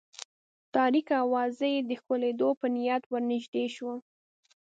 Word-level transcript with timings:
تاریکه 0.75 1.17
وه، 1.31 1.43
زه 1.57 1.65
یې 1.73 1.79
د 1.89 1.91
ښکلېدو 1.99 2.49
په 2.59 2.67
نیت 2.75 3.03
ور 3.11 3.23
نږدې 3.31 3.65
شوم. 3.75 3.99